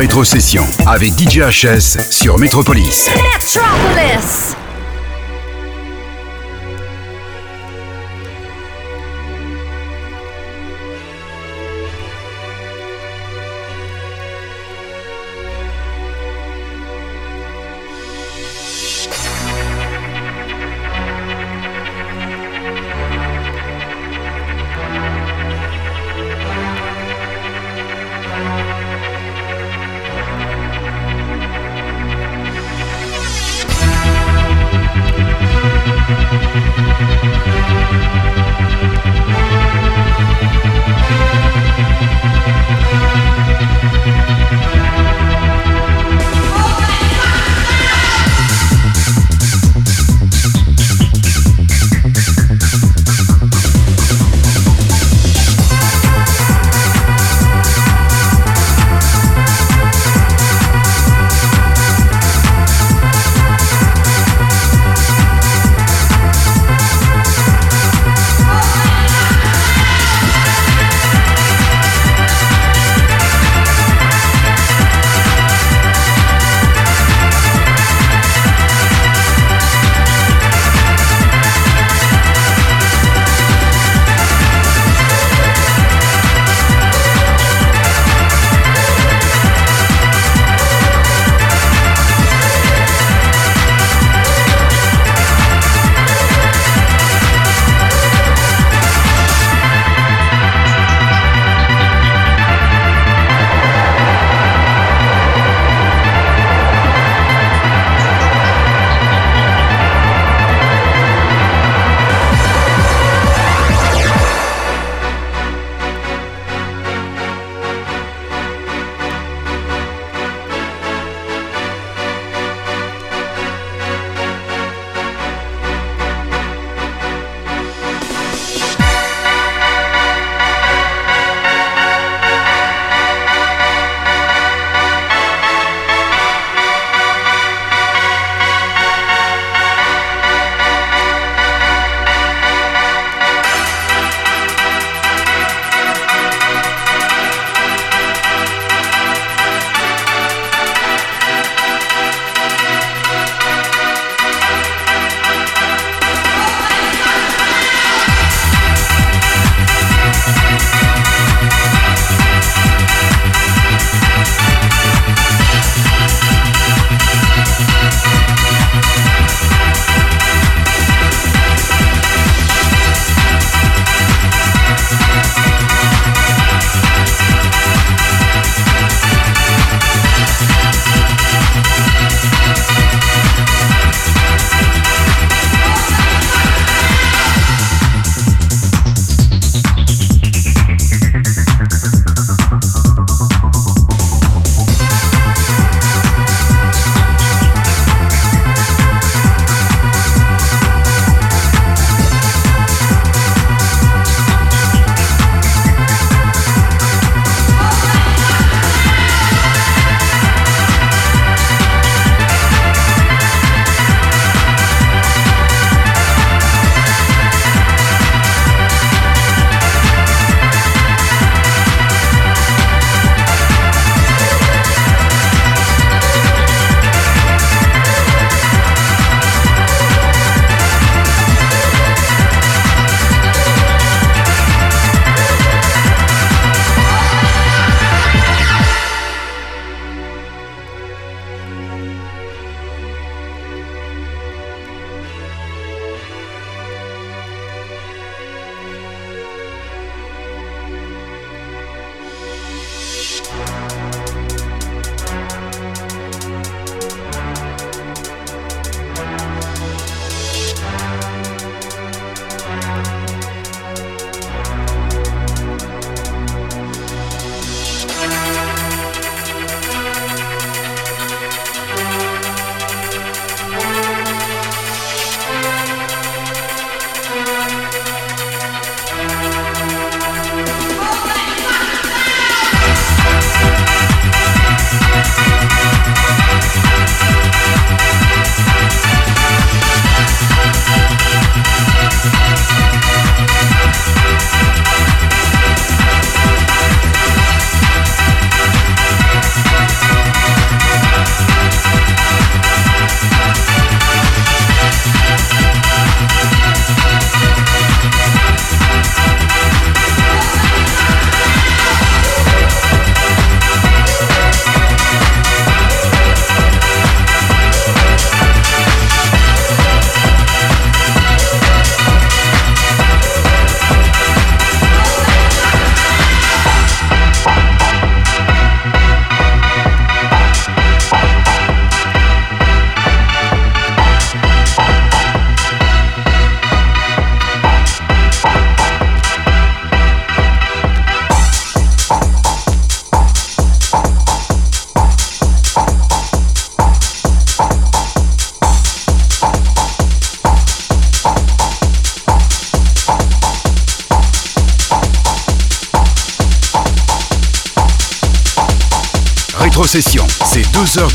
[0.00, 2.38] rétrocession avec DJ HS sur.
[2.38, 3.10] Metropolis.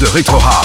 [0.05, 0.64] De rétro house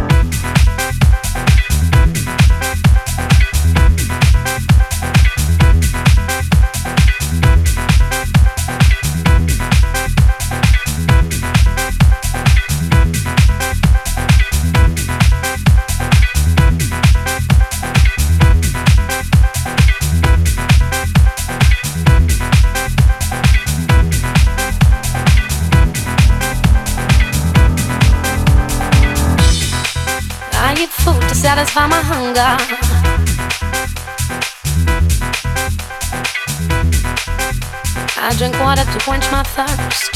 [39.55, 40.09] Thirst.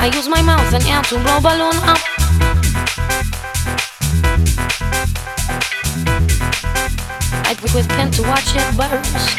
[0.00, 1.98] I use my mouth and air to blow balloon up.
[7.46, 9.38] I pick with pen to watch it burst.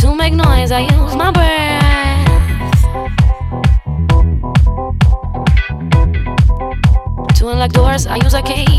[0.00, 1.86] To make noise, I use my breath.
[7.36, 8.75] To unlock doors, I use a key.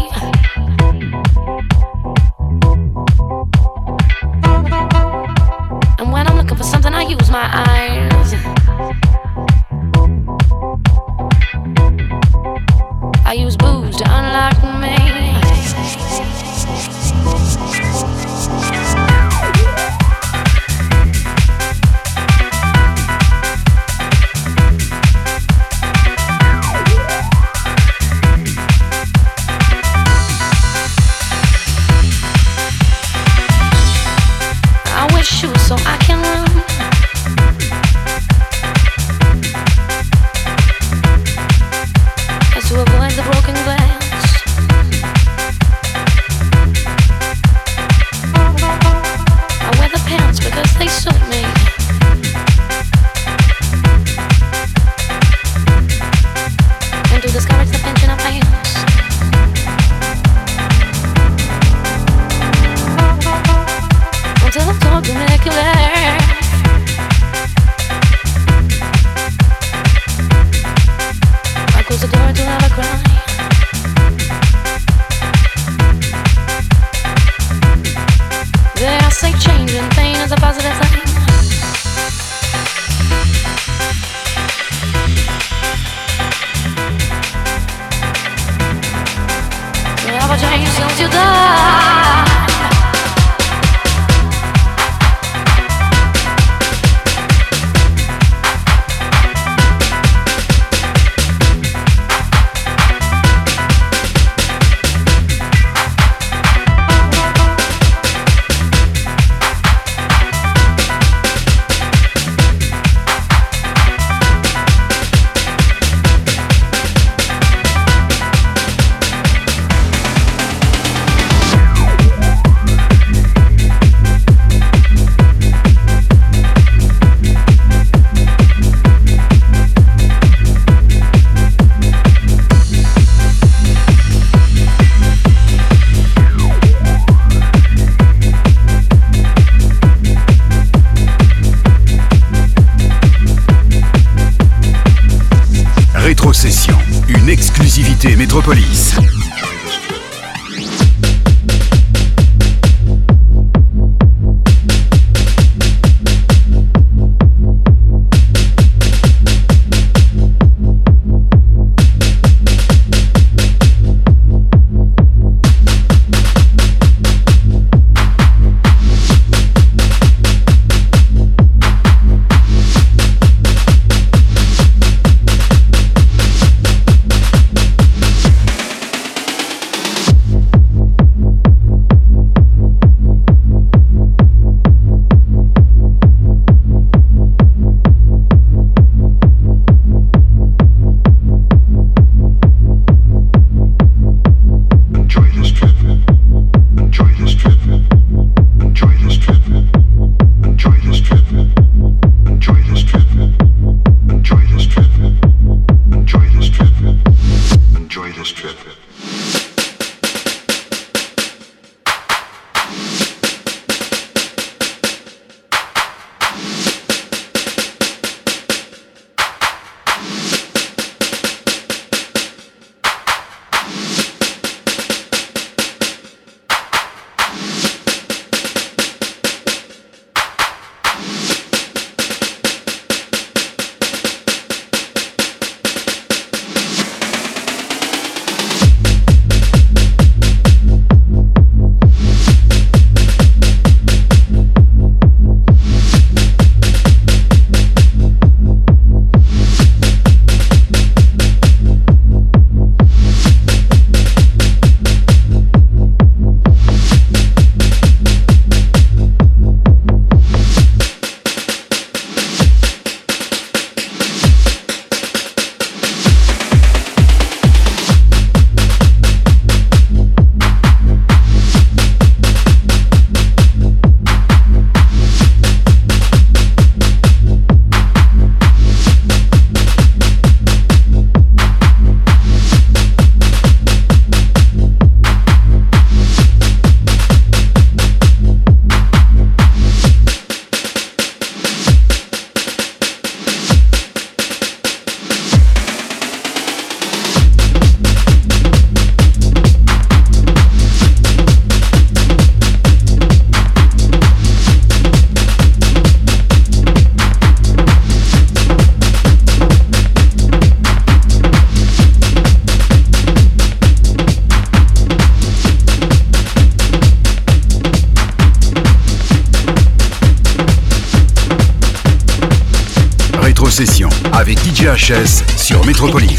[325.35, 326.16] Sur Metropolis.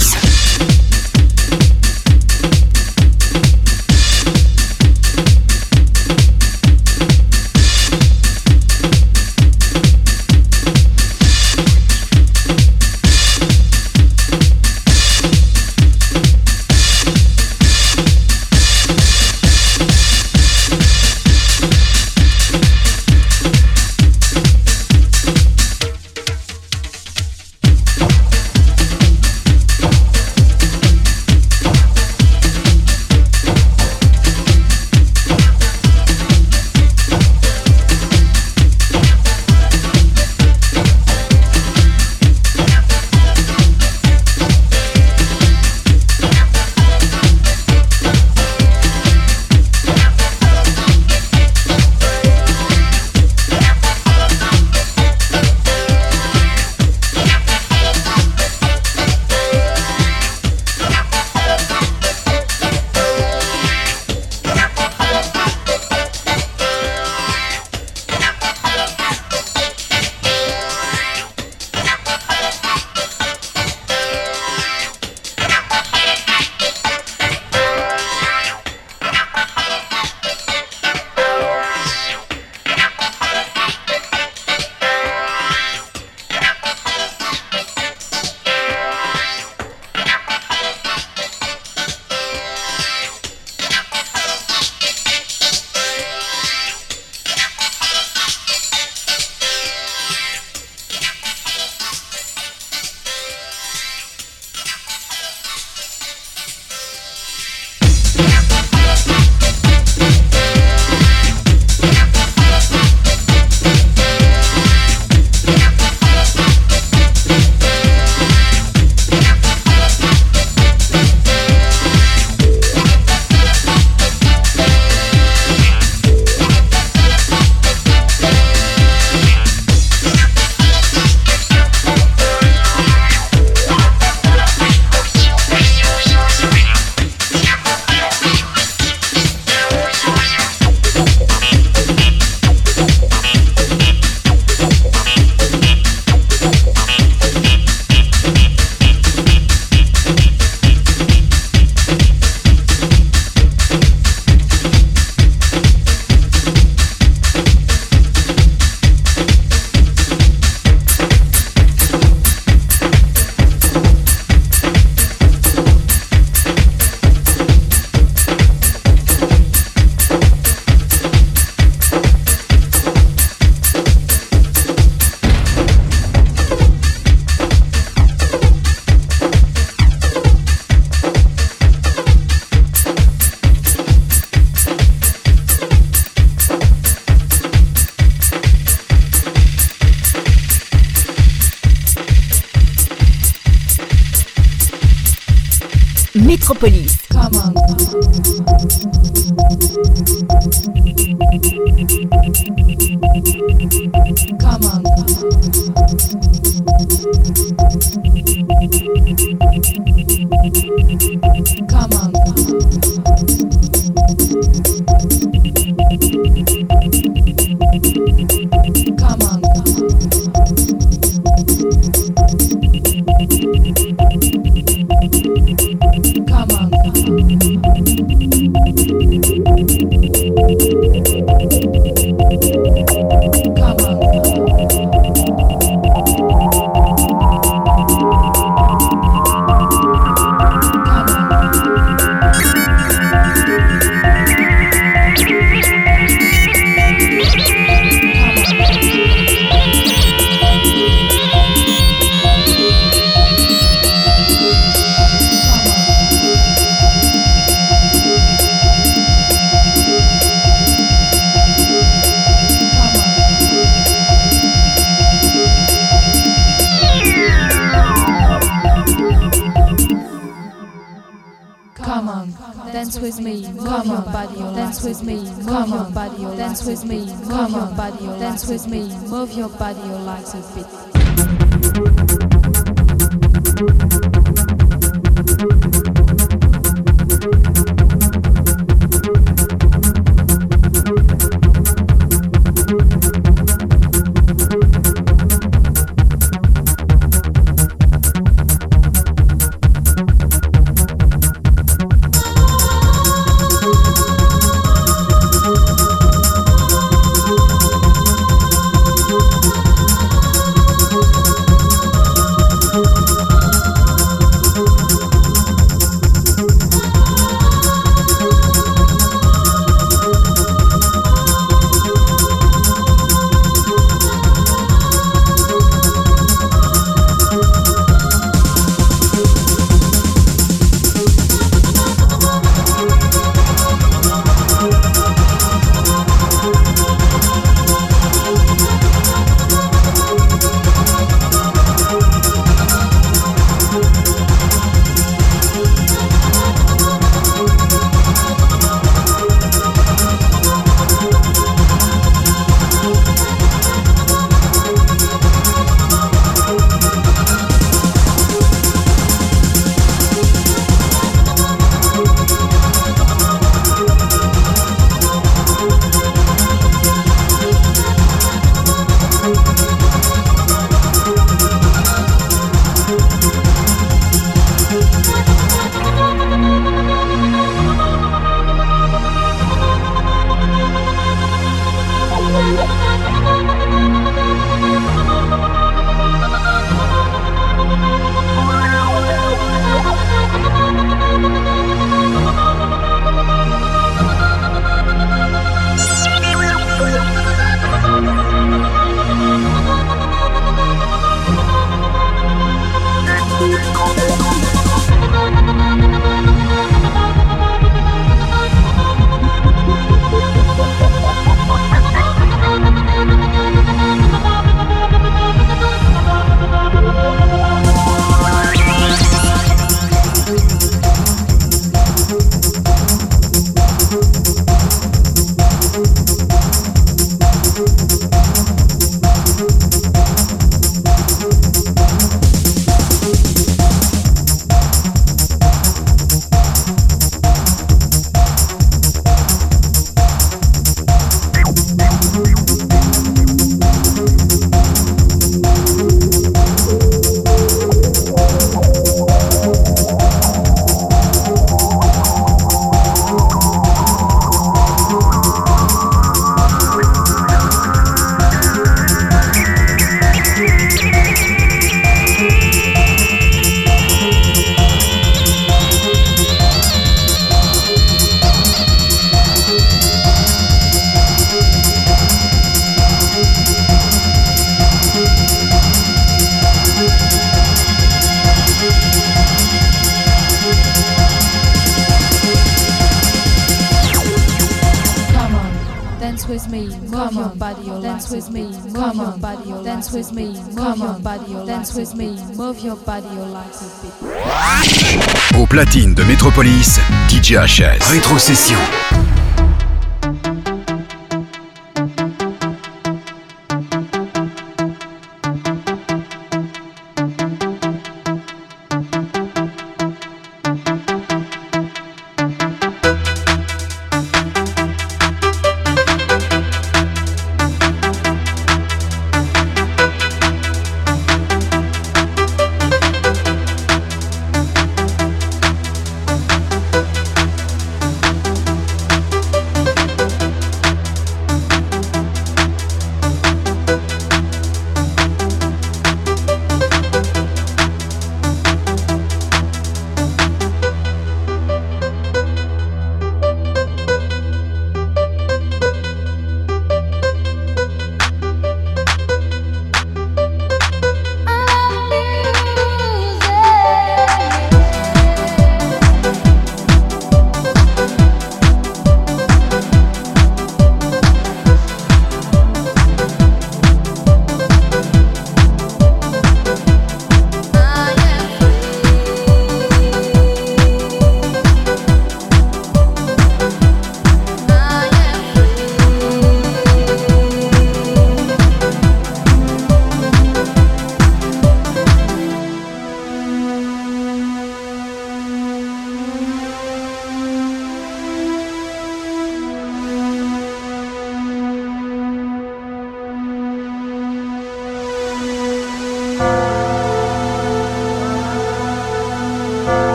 [491.79, 495.39] With me, move your body, your life a bit.
[495.39, 497.85] Au platine de Métropolis, DJ HS.
[497.91, 498.59] Rétrocession.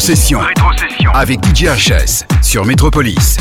[0.00, 0.40] Rétrocession.
[1.12, 3.36] Avec DJ HS sur Métropolis.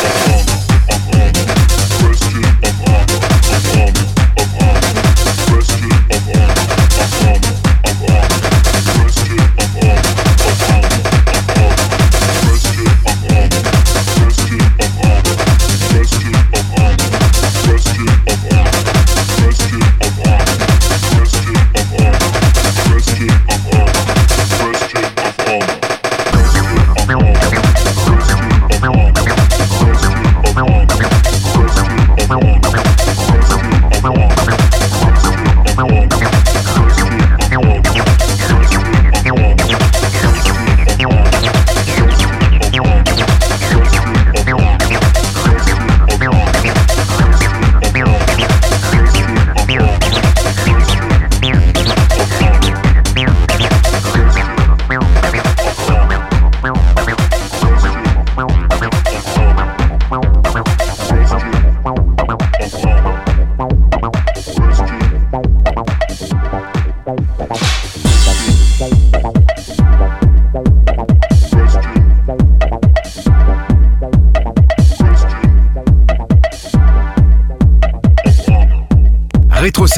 [0.00, 0.59] Take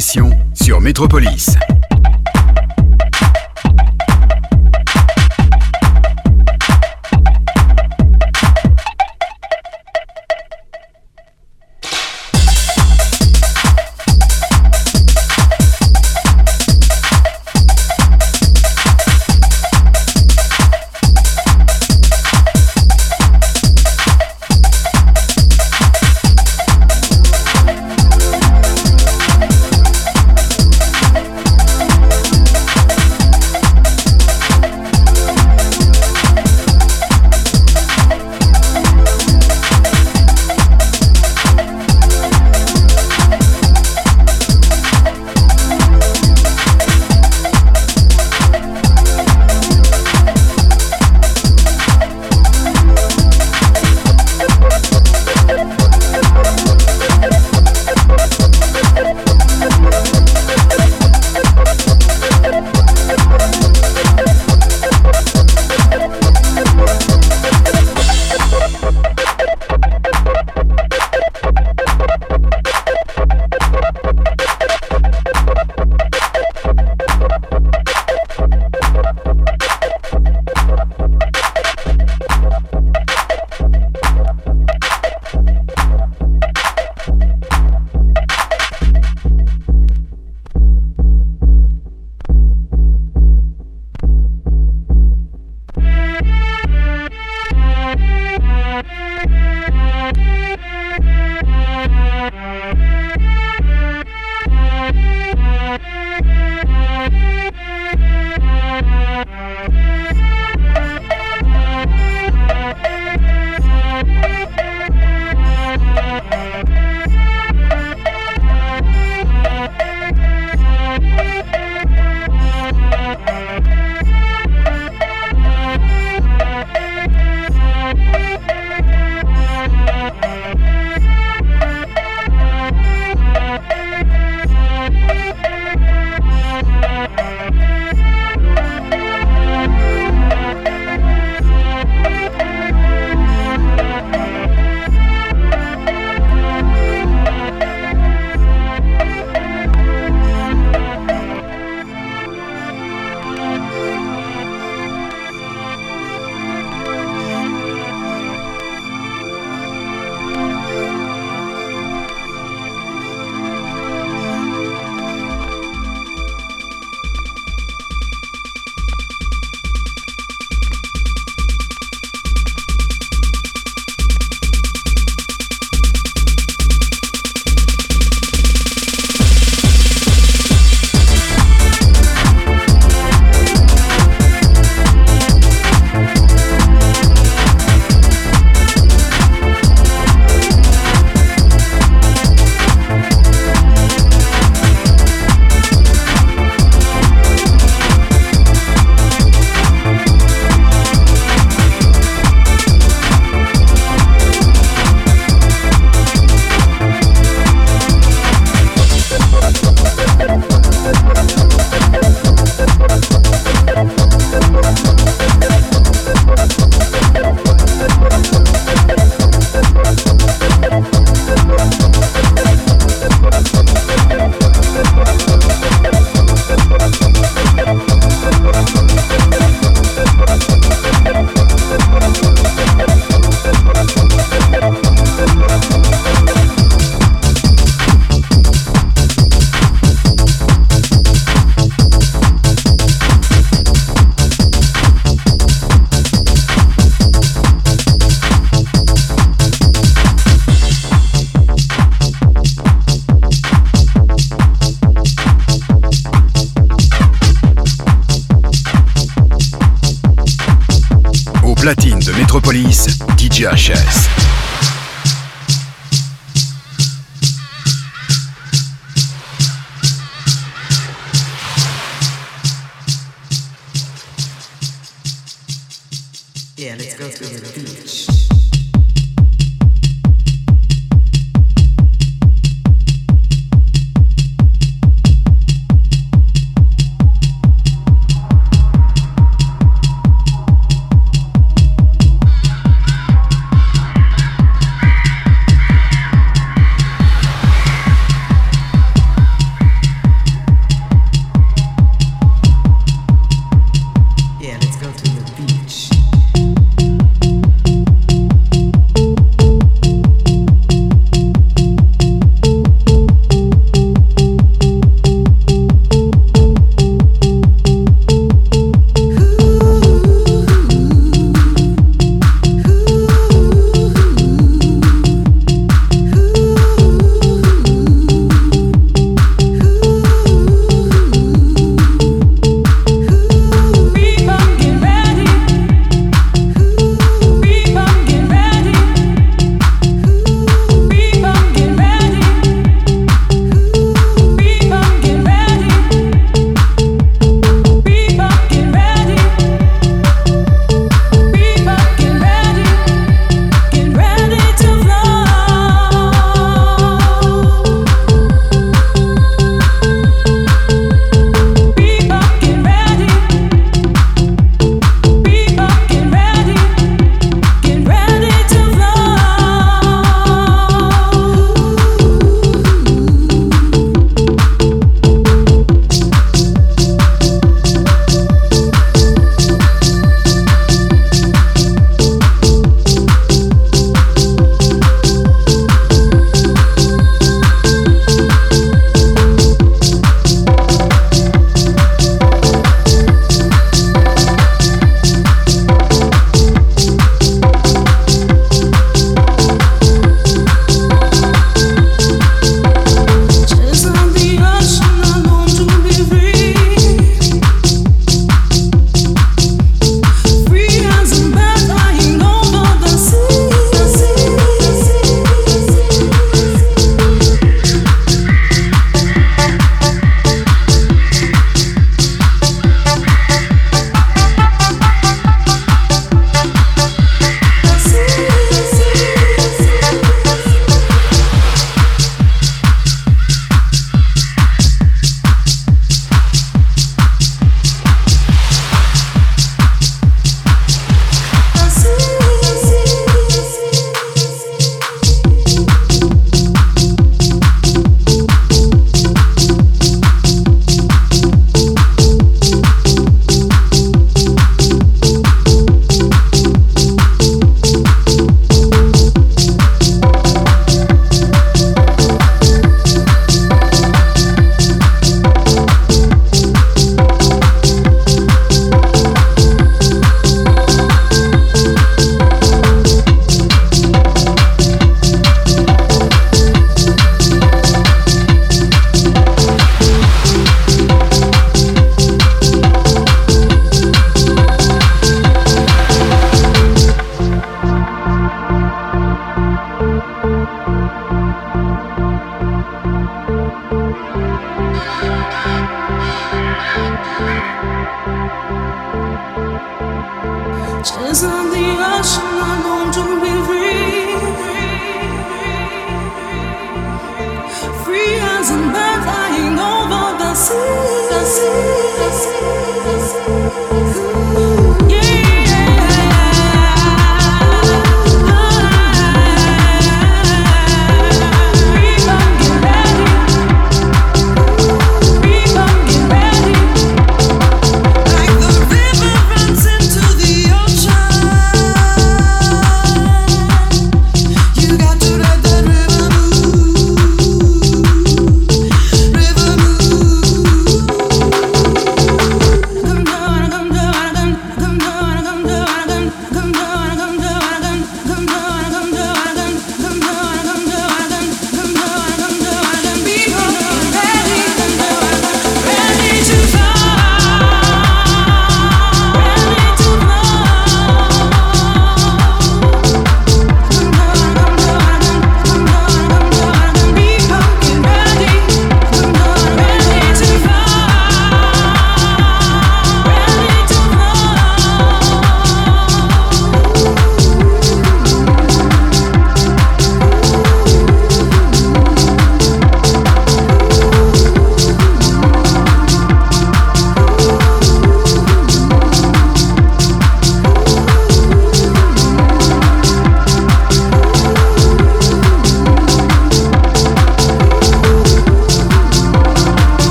[0.00, 0.25] session.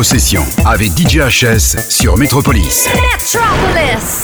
[0.00, 2.88] Rétrocession avec DJ HS sur Metropolis.
[2.94, 4.19] Metropolis.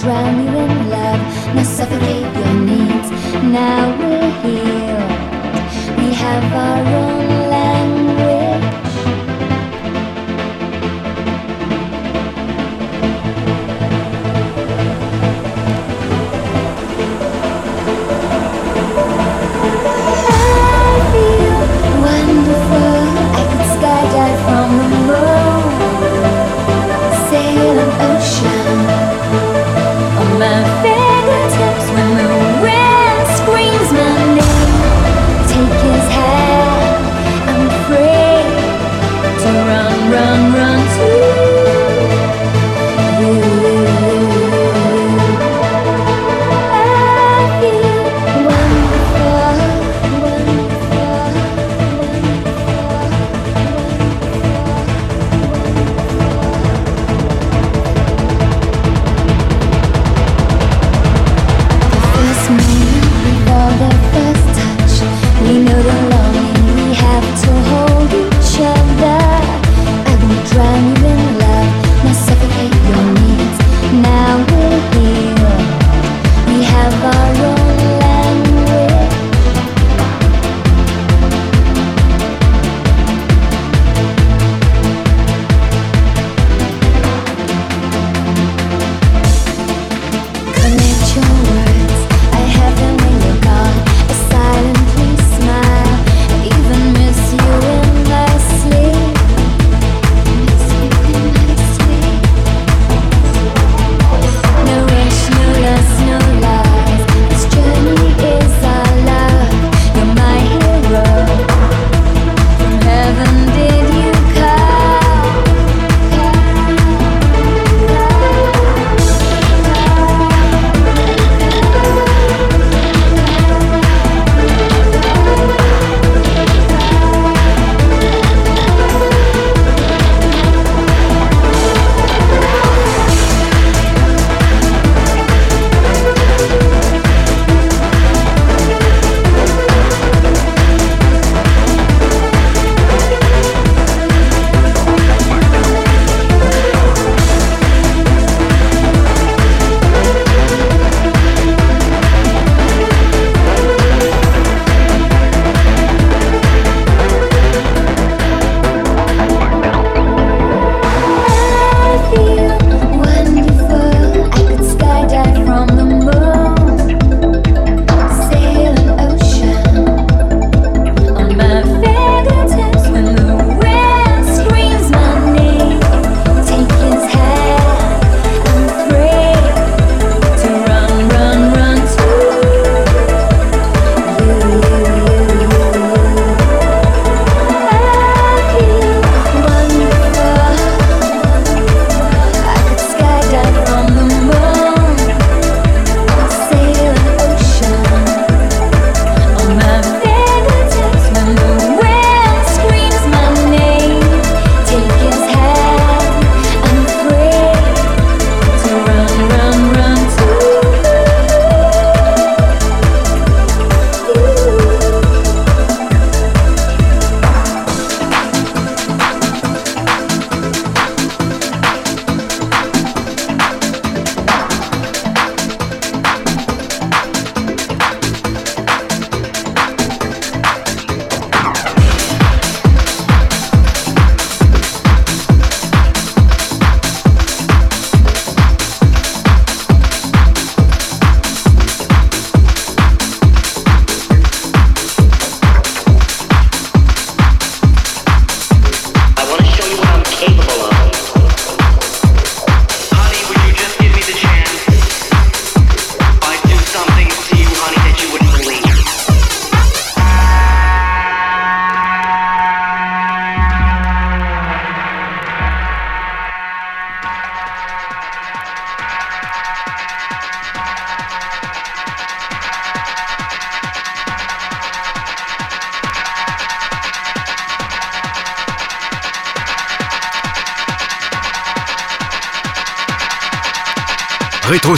[0.00, 3.10] drown you in love, now suffocate your needs.
[3.58, 7.49] Now we're healed, we have our own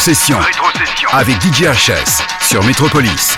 [0.05, 0.41] Rétrocession.
[1.13, 3.37] Avec DJ HS sur Métropolis.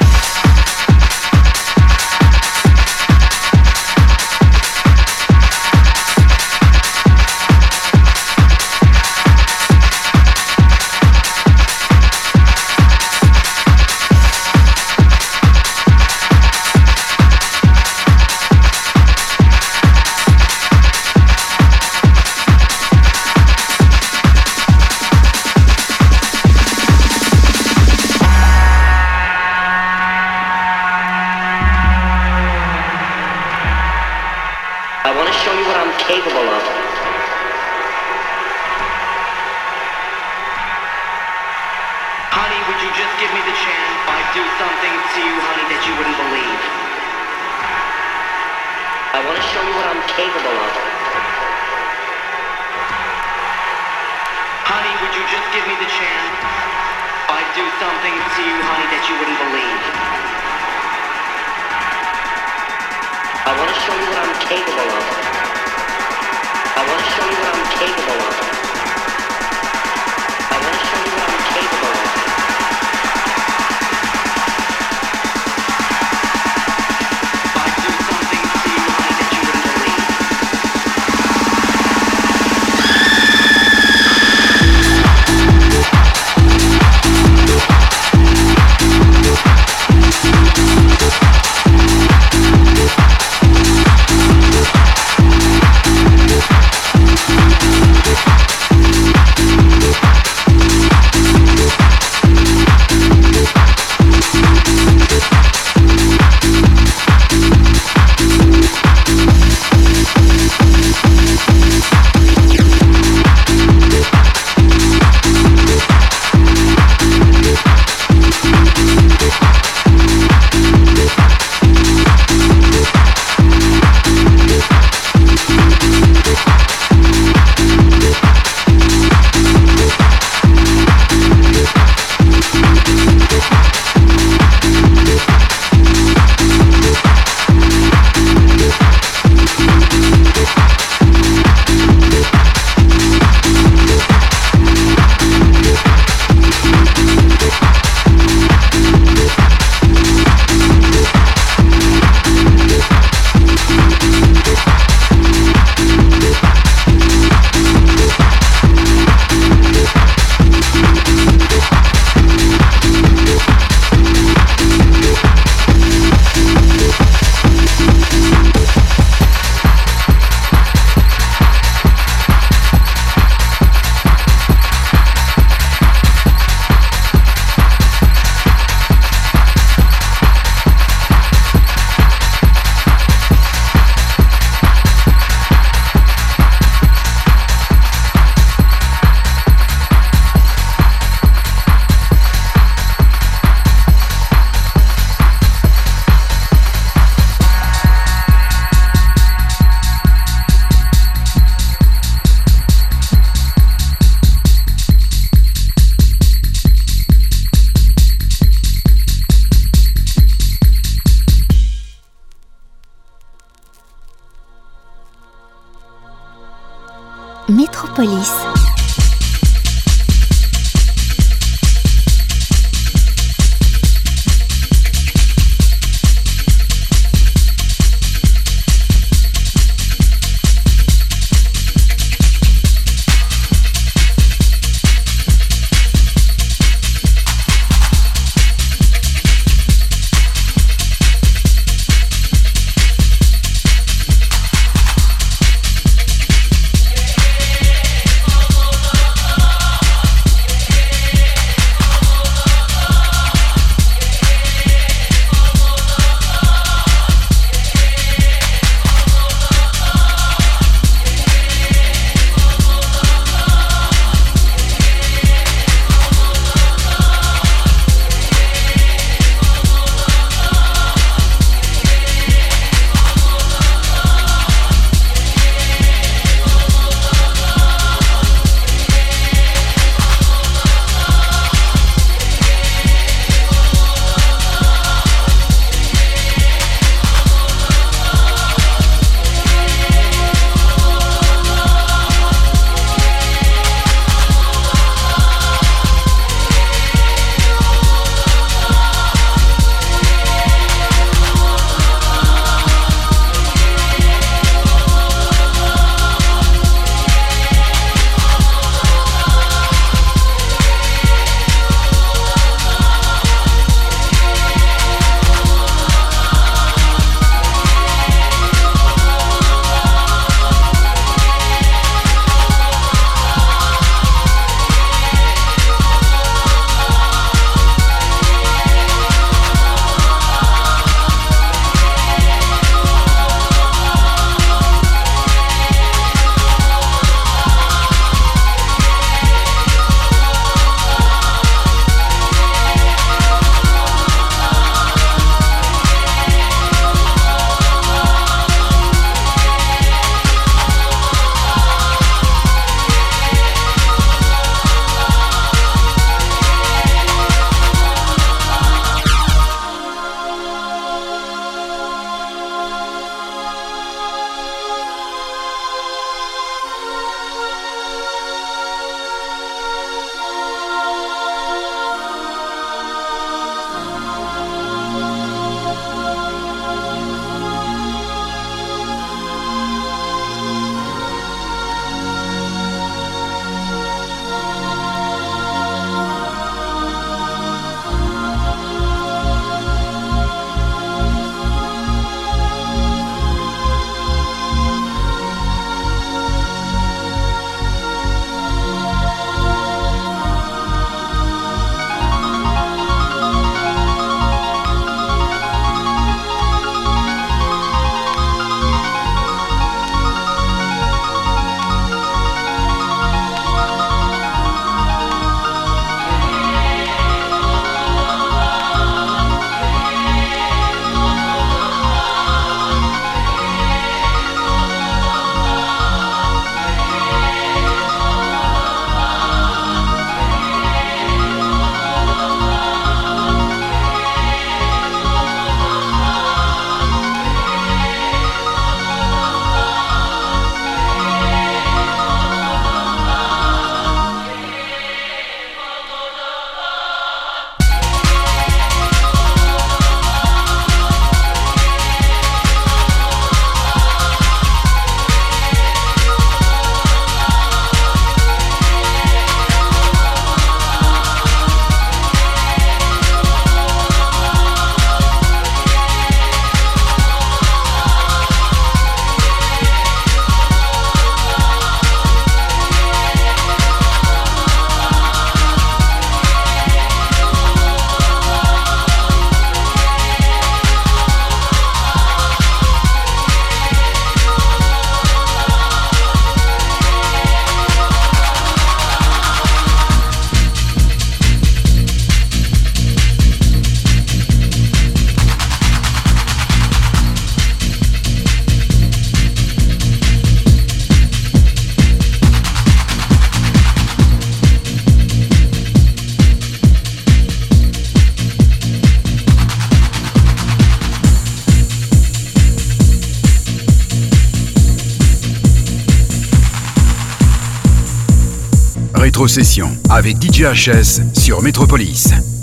[519.15, 522.34] Rétrocession avec DJ HS sur Métropolis.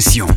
[0.00, 0.35] session.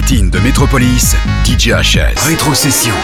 [0.00, 2.28] Platine de Métropolis, DJ HS.
[2.28, 2.94] Rétrocession.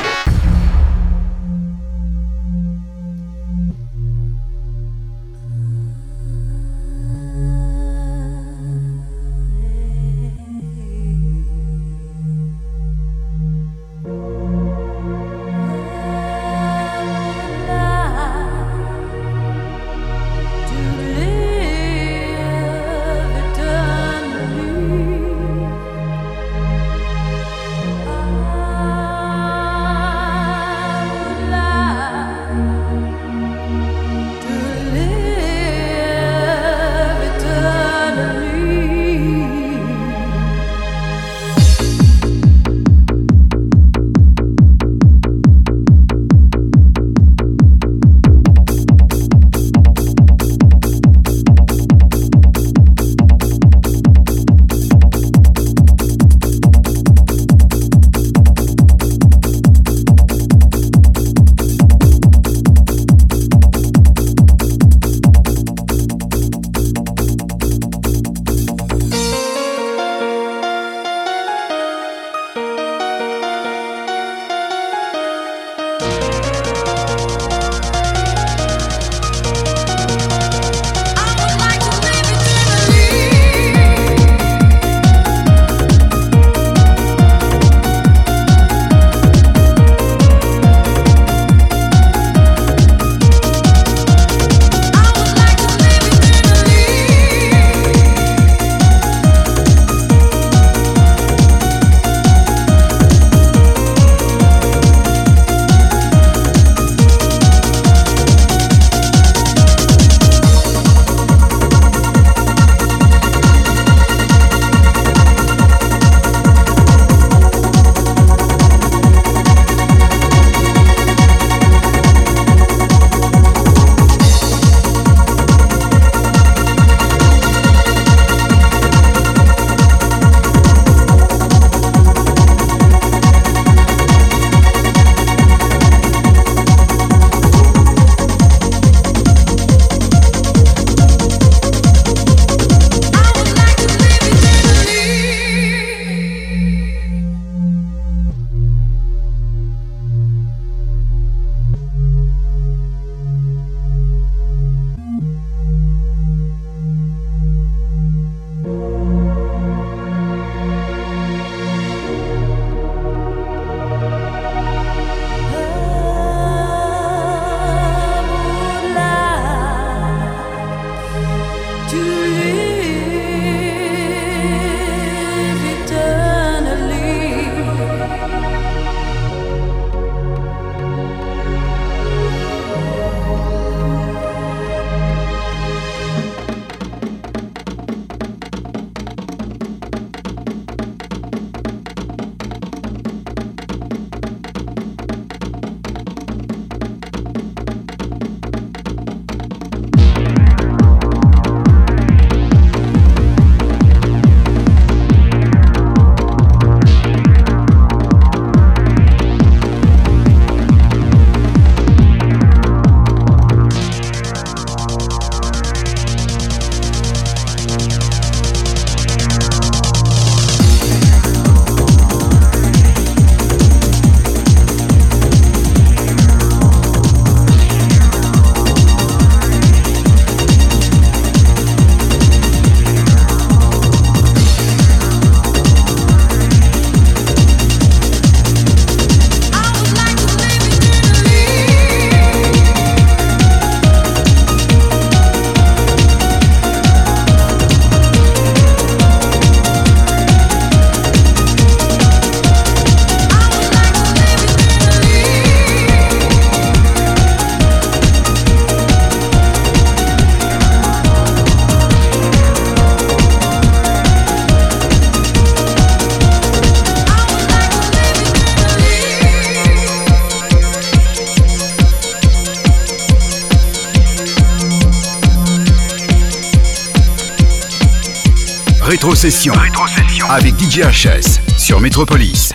[280.75, 281.11] Rétrocession.
[281.13, 282.54] Avec DJ HS sur Métropolis.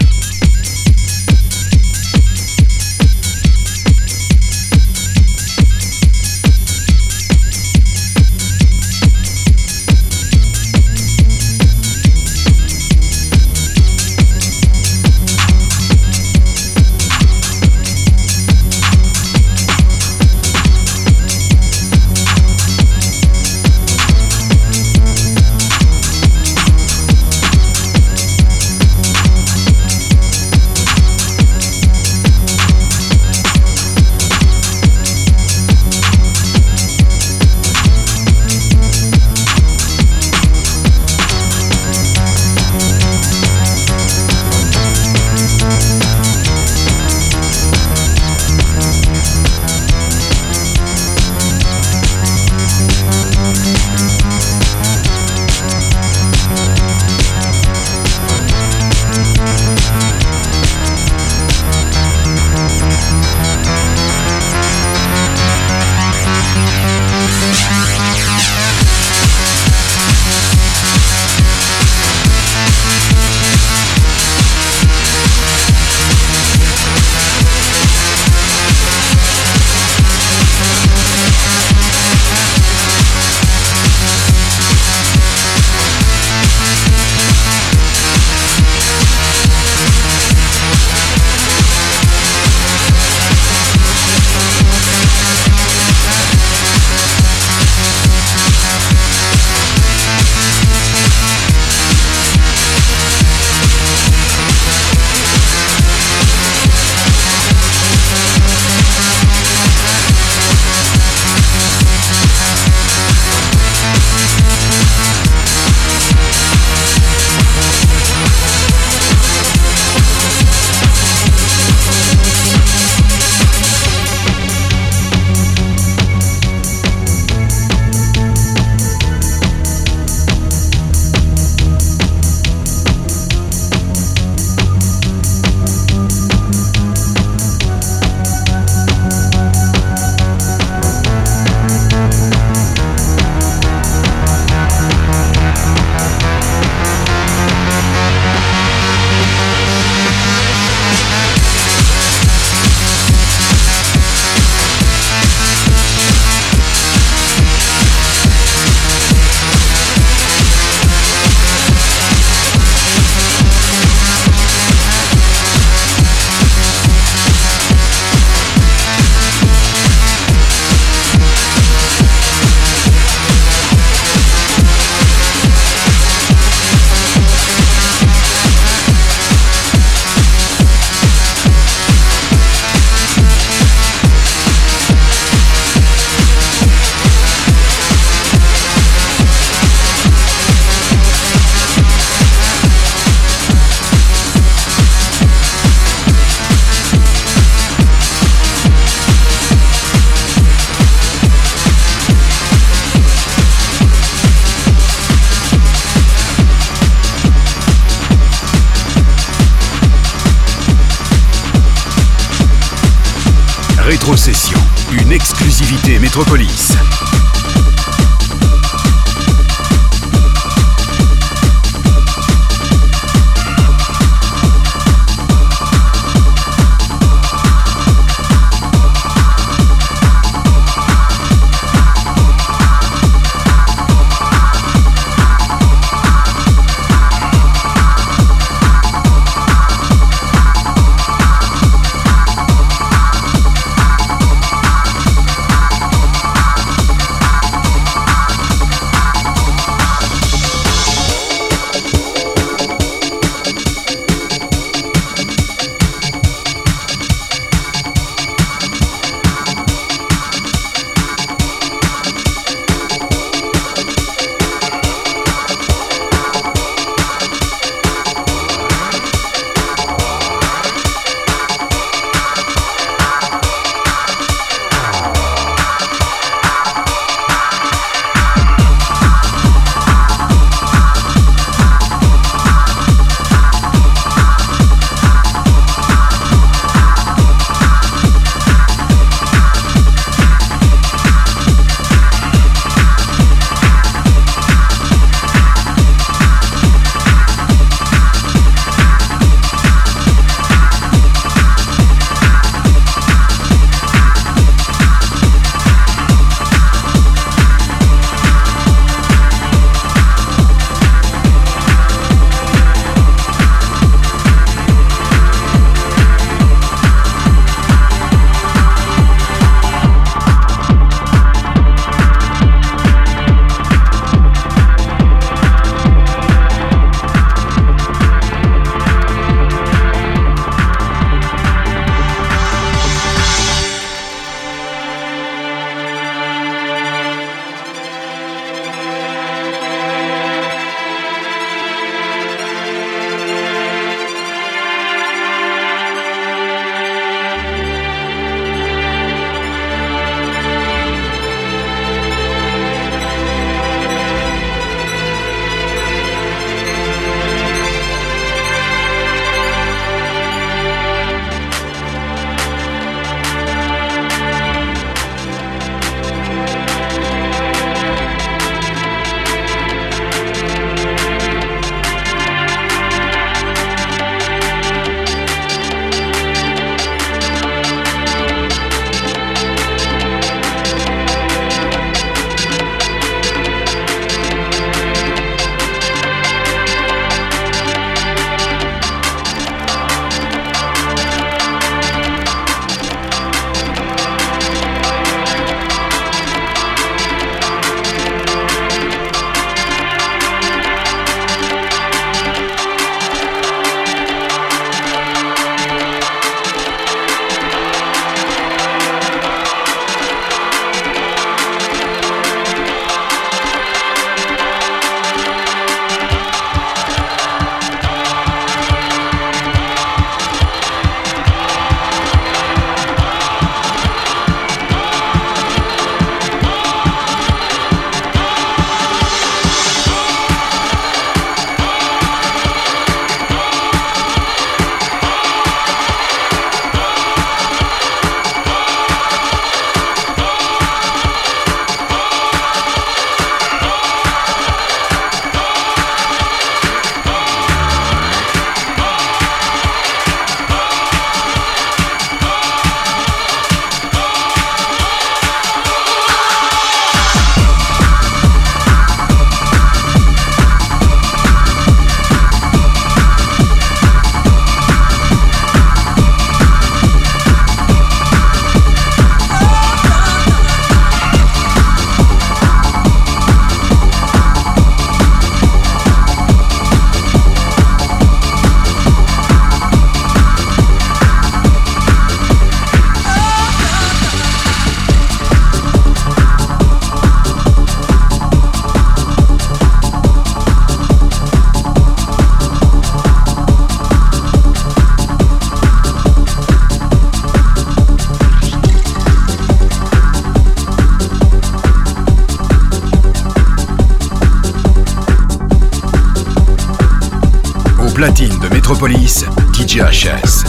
[508.79, 510.48] Corporis DJ Chess.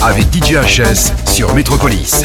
[0.00, 2.24] Avec DJ HS sur Métropolis.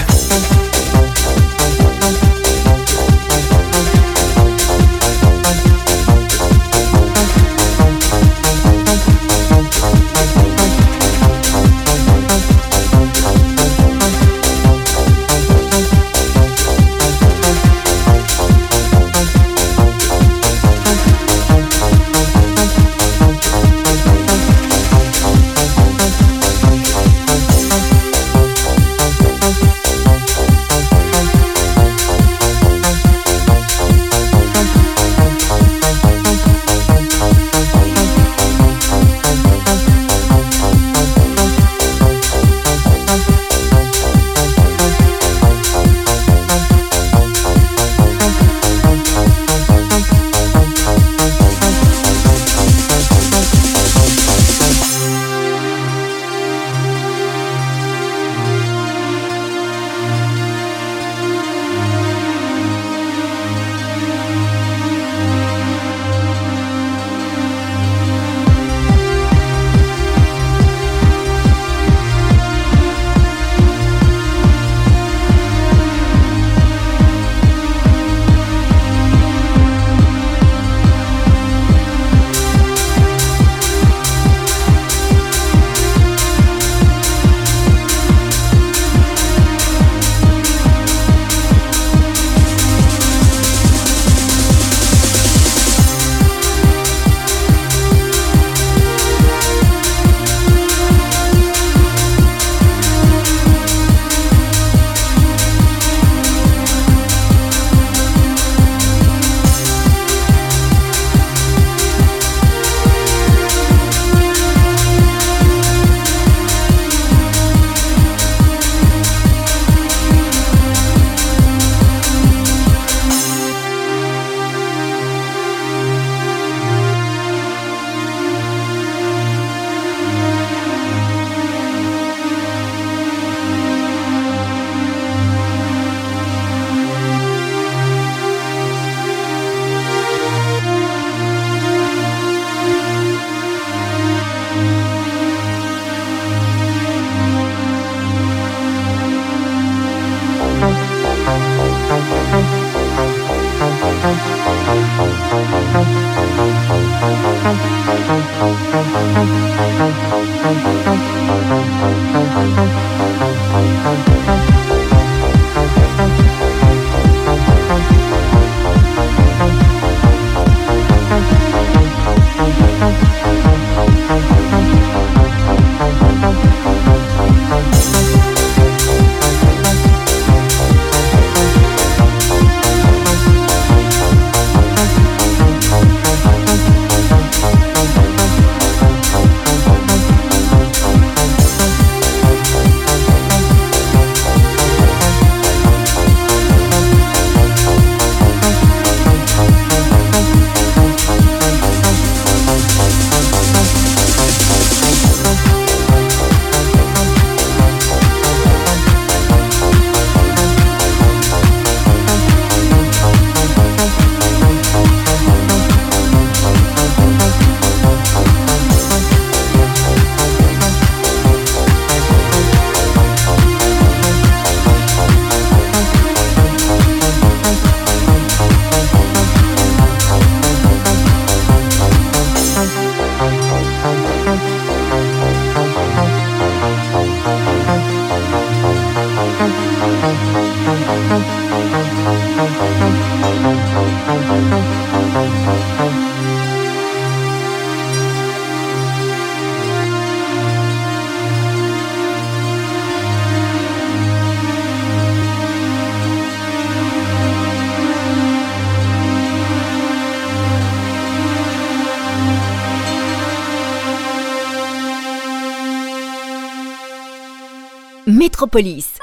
[268.37, 268.96] Métropolis.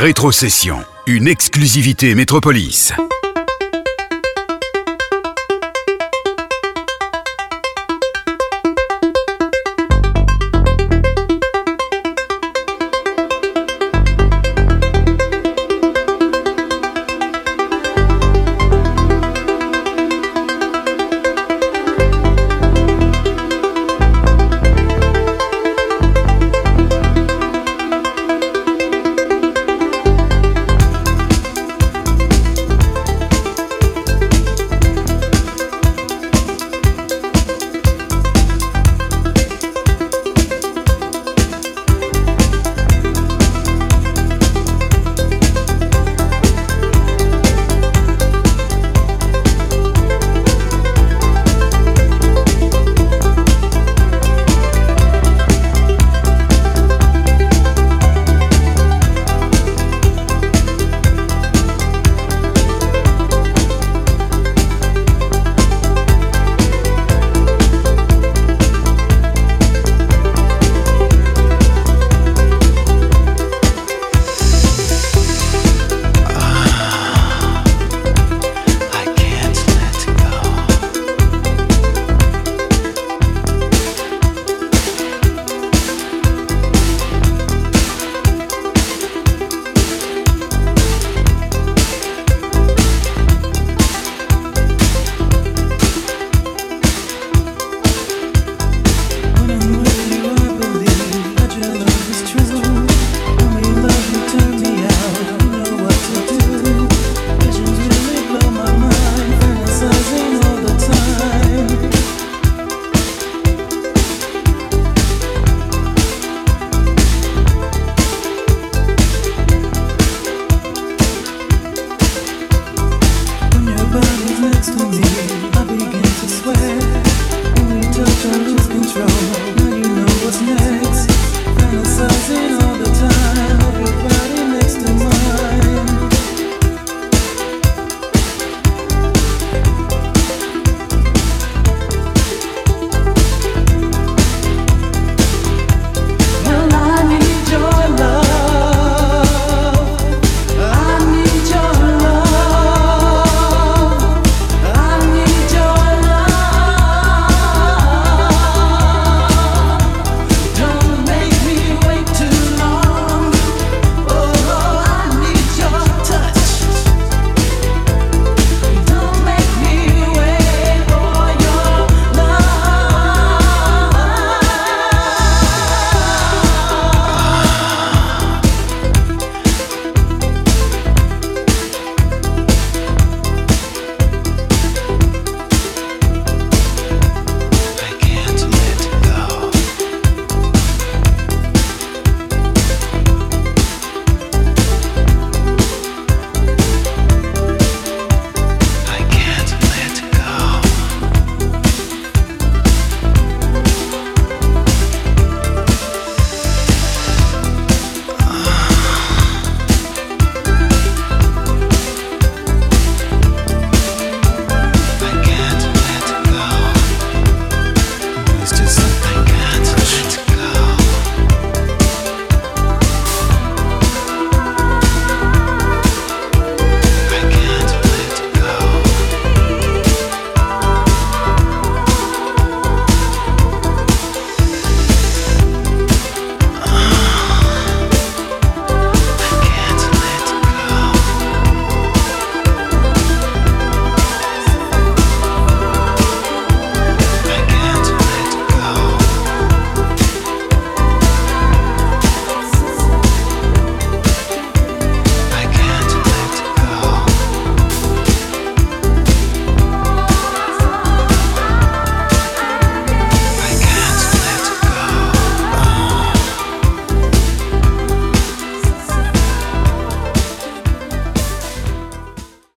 [0.00, 2.94] Rétrocession, une exclusivité Métropolis.